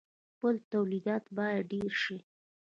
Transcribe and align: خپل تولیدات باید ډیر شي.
خپل 0.33 0.55
تولیدات 0.71 1.23
باید 1.37 1.63
ډیر 1.71 1.91
شي. 2.03 2.17